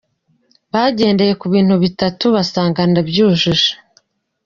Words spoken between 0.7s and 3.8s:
Bagendeye ku bintu bitatu basanga ndabyujuje.